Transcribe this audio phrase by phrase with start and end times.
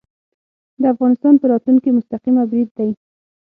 [0.81, 2.89] د افغانستان په راتلونکې مستقیم برید دی